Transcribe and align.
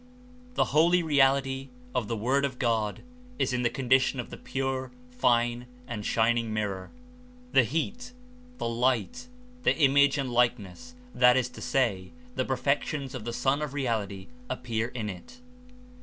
'* 0.29 0.53
^^The 0.55 0.65
Holy 0.65 1.03
Reality 1.03 1.69
of 1.93 2.07
the 2.07 2.17
Word 2.17 2.43
of 2.43 2.57
God 2.57 3.03
is 3.37 3.53
in 3.53 3.61
the 3.61 3.69
condition 3.69 4.19
of 4.19 4.31
the 4.31 4.37
pure, 4.37 4.89
fine 5.11 5.67
and 5.87 6.03
shining 6.03 6.51
mirror; 6.51 6.89
the 7.51 7.63
heat, 7.63 8.11
the 8.57 8.67
light, 8.67 9.27
the 9.61 9.77
image 9.77 10.17
and 10.17 10.31
likeness, 10.33 10.95
that 11.13 11.37
is 11.37 11.49
to 11.49 11.61
say, 11.61 12.13
the 12.33 12.43
perfections 12.45 13.13
of 13.13 13.25
the 13.25 13.31
Sun 13.33 13.61
of 13.61 13.75
Reality 13.75 14.25
appear 14.49 14.87
in 14.87 15.07
it. 15.07 15.39